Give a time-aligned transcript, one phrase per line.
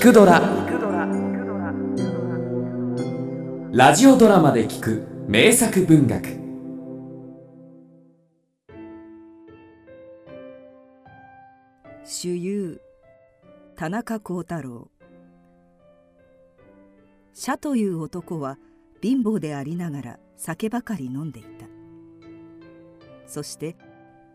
[0.00, 0.40] 聞くドラ」
[3.70, 6.40] ラジオドラマで聞く名作文学。
[12.02, 12.80] 主優
[13.76, 14.90] 田中幸太郎。
[17.34, 18.56] 社という男は
[19.02, 21.66] 貧乏でありながら酒ばかり飲んでいた。
[23.26, 23.76] そして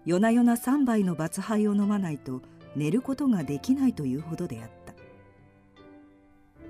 [0.06, 2.44] 夜な夜な3杯の罰杯を飲まないと
[2.76, 4.85] 寝ることができないというほどであった。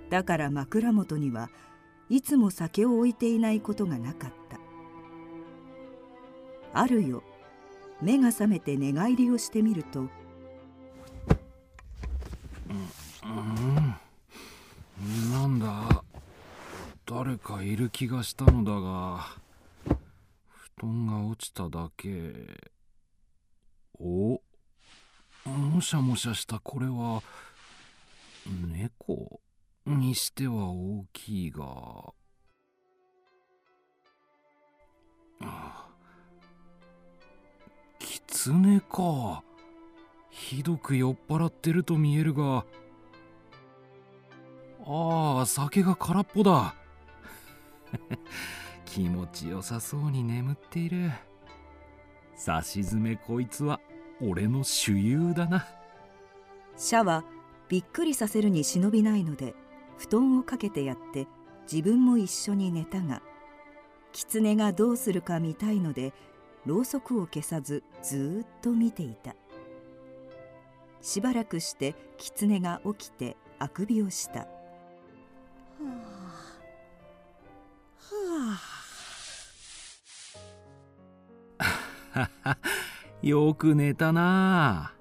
[0.10, 1.50] だから枕元には
[2.10, 4.60] いつも酒を置いていないことがなかった。
[6.74, 7.24] あるよ
[8.02, 10.04] 目が覚めて寝返りをしてみるとう
[13.24, 13.96] ん
[15.32, 16.04] なんだ。
[17.06, 19.28] 誰かいる気がしたのだが
[20.48, 22.34] 布団が落ちただけ。
[23.98, 24.42] お
[25.46, 27.22] もしゃもしゃしたこれは
[28.46, 29.40] 猫？
[29.86, 32.14] にしては大きいが。
[38.00, 39.44] キツネか。
[40.30, 42.66] ひどく酔っ払ってると見えるが。
[44.88, 46.76] ああ酒が空っぽだ。
[48.86, 51.12] 気持ちよさそうに眠っている。
[52.36, 53.80] さしずめこいつは
[54.22, 55.66] 俺の主友だな。
[56.76, 57.24] シャは
[57.70, 59.56] びっくりさせるに忍びないので
[59.98, 61.28] 布団をかけてやって
[61.72, 63.22] 自分も一緒に寝たが
[64.12, 66.14] 狐がどうするか見たいので
[66.66, 69.36] ろうそくを消さずずっと見ていた。
[71.02, 74.40] しばらくして狐が起きてあくびをした。
[74.40, 74.48] は
[81.60, 82.58] あはは
[83.22, 84.94] よく寝たな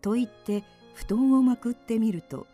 [0.00, 2.48] と言って布団をまくってみると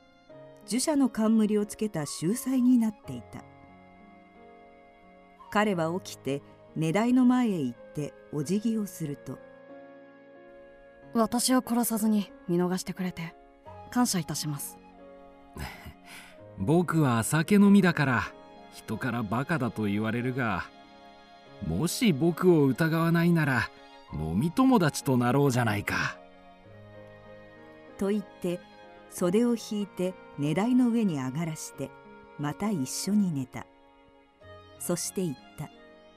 [0.70, 3.42] 樹舎の冠をつけた秀才になっていた
[5.50, 6.42] 彼は起きて
[6.76, 9.36] 寝台の前へ行ってお辞儀をすると
[11.12, 13.34] 私を殺さずに見逃してくれて
[13.90, 14.78] 感謝いたします
[16.56, 18.22] 僕は酒飲みだから
[18.72, 20.66] 人からバカだと言われるが
[21.66, 23.70] もし僕を疑わないなら
[24.14, 26.16] 飲み友達となろうじゃないか。
[27.98, 28.60] と言って
[29.10, 31.90] 袖を引いて寝台の上に上がらして
[32.38, 33.66] また一緒に寝た。
[34.78, 35.68] そして言った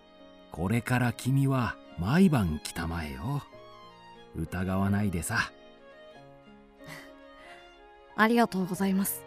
[0.53, 3.44] 「これから君は毎晩来たまえよ。
[4.38, 5.51] 疑わないでさ。
[8.16, 9.25] ありがとうございます。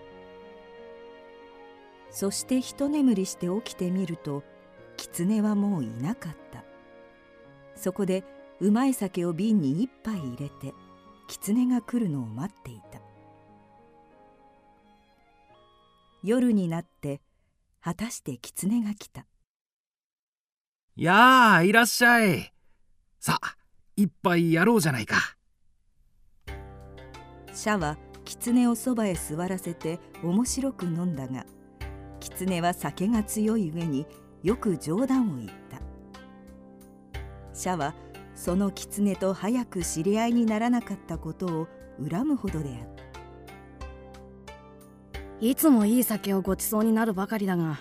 [2.09, 4.45] そして一眠りして起きてみると
[4.97, 6.65] 狐はもういなかった。
[7.75, 8.25] そこで
[8.61, 10.73] うまい酒を瓶に一杯入れて
[11.29, 13.06] 狐が来るのを待っていた
[16.27, 17.21] 夜になって
[17.81, 19.27] 果たして狐が来た
[20.97, 22.53] 「やあいらっしゃい。
[23.21, 23.57] さあ
[23.95, 25.37] 一杯やろうじゃないか」
[27.55, 31.47] シャは狐をそばへ座らせて面白く飲んだが
[32.19, 34.05] 狐は酒が強い上に
[34.43, 35.81] よく冗談を言った。
[37.55, 37.95] シャは
[38.35, 41.69] その狐と早く知り合いにならなかったことを
[42.11, 42.96] 恨むほどであった
[45.41, 47.79] いつもいい酒をごちそうになるばかりだが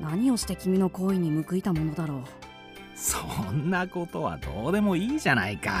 [0.00, 2.22] 何をして君の行為に報いたものだろう。
[2.94, 3.18] そ
[3.50, 5.72] んなことはどうでもいいじゃないか。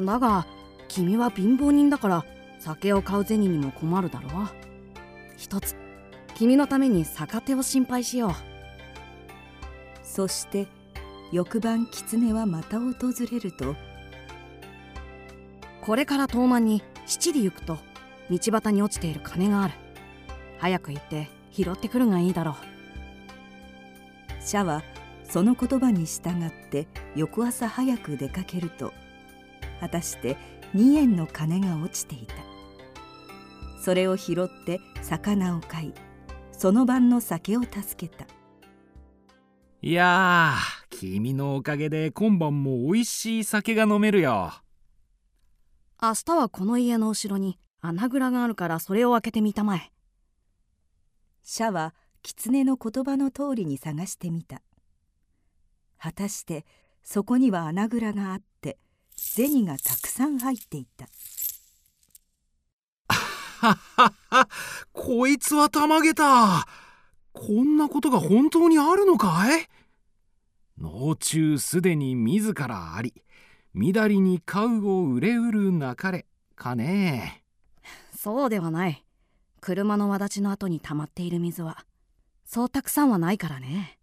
[0.00, 0.46] だが
[0.88, 2.24] 君は貧乏人だから
[2.58, 4.48] 酒を買う銭にも困るだろう。
[5.36, 5.76] 一つ
[6.34, 8.32] 君のために逆手を心配しよう。
[10.02, 10.66] そして
[11.30, 12.94] 翌晩狐はまた訪
[13.30, 13.74] れると
[15.82, 17.78] これから東満に七里行くと
[18.30, 19.74] 道端に落ちている金がある。
[20.58, 22.54] 早く行って拾ってくるがいいだろう。
[24.42, 24.82] シャは
[25.24, 26.86] その言葉に従って
[27.16, 28.92] 翌朝早く出かけると
[29.80, 30.36] 果たして
[30.74, 32.34] 2円の金が落ちていた。
[33.82, 35.94] それを拾って魚を買い
[36.52, 38.26] その晩の酒を助けた。
[39.82, 40.54] いや
[40.88, 44.52] 君のおかげで今晩も美味しい酒が飲めるよ。
[46.00, 49.92] 明日はこの家の後ろに穴蔵があるからそれを開けてみたまえ。
[51.42, 54.62] シャは狐の言葉の通りに探してみた。
[55.98, 56.64] 果たして
[57.02, 58.78] そこには穴蔵があって
[59.14, 61.08] 銭がたくさん入っていた。
[63.08, 64.48] ははは
[64.94, 66.66] こいつはたまげた。
[67.34, 69.68] こんなことが本当にあるのかい？
[70.78, 73.12] 道中すでに自らあり
[73.74, 76.24] みだりに買うを売れうるなかれ
[76.56, 77.43] かね
[78.24, 79.04] そうではない。
[79.60, 81.84] 車の轍の後に溜まっている水は
[82.46, 83.98] そうたくさんはないからね。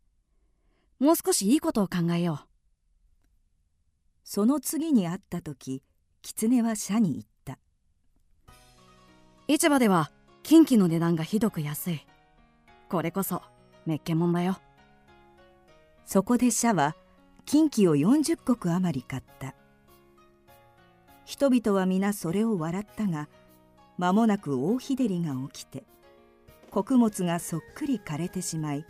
[0.99, 2.47] もう少しいいことを考えよう。
[4.23, 5.81] その次に会った時
[6.21, 7.57] 狐は社に言った。
[9.47, 10.11] 市場では
[10.43, 12.05] 金器の値段がひどく安い。
[12.89, 13.41] これこそ
[13.87, 14.59] めっけもんだよ。
[16.05, 16.95] そこで社は
[17.45, 19.55] 金器を40石余り買った。
[21.25, 23.27] 人々は皆それを笑ったが
[24.01, 25.83] 間もなく大日照りが起きて
[26.71, 28.83] 穀物がそっくり枯れてしまい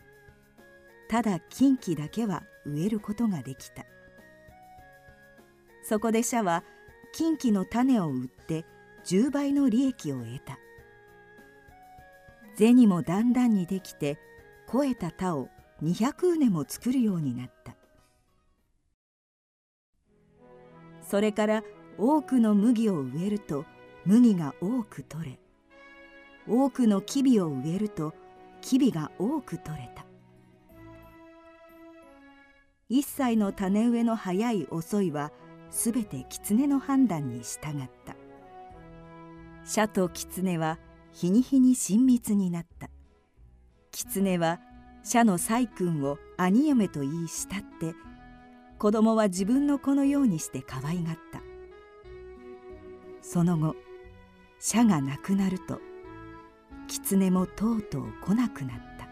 [1.10, 3.84] ただ金器だけは植えることができた。
[5.84, 6.64] そこで社は
[7.12, 8.64] 金器の種を売って
[9.04, 10.58] 10倍の利益を得た。
[12.56, 14.18] 銭もだんだんにできて
[14.68, 15.50] 肥えた田を
[15.84, 17.76] 200畝も作るようになった。
[21.02, 21.64] それから
[21.98, 23.66] 多くの麦を植えると
[24.06, 25.40] 麦が多く取れ
[26.48, 28.14] 多くのキビを植えると
[28.62, 30.06] キビが多く取れた。
[32.90, 35.32] 一切の種植えの早い遅いは
[35.70, 38.16] すべて狐の判断に従った。
[39.64, 40.80] 社と狐は
[41.14, 42.90] 日に日に親密になった。
[43.92, 44.60] 狐は
[45.04, 47.96] 社の細君を兄嫁と言い慕って
[48.80, 51.42] 子供は自分の子のようにして可愛がった。
[53.22, 53.76] その後
[54.64, 55.80] 社が亡くなると
[56.88, 59.08] 狐もとうとう来なくなった。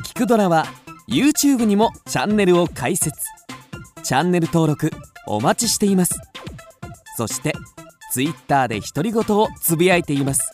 [0.00, 0.66] 聞くドラは
[1.08, 3.18] YouTube にもチャンネルを開設。
[4.02, 4.90] チャンネル登録
[5.26, 6.20] お待ちしています。
[7.16, 7.54] そして
[8.12, 10.52] Twitter で独り言をつぶやいています。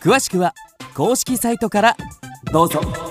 [0.00, 0.54] 詳しくは
[0.94, 1.96] 公式サイトから
[2.52, 3.07] どうぞ。